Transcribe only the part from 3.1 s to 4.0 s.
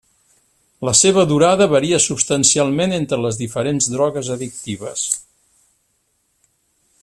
les diferents